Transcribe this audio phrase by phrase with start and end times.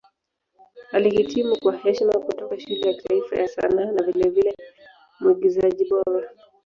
[0.91, 4.55] Alihitimu kwa heshima kutoka Shule ya Kitaifa ya Sanaa na vilevile
[5.19, 6.29] Mwigizaji Bora.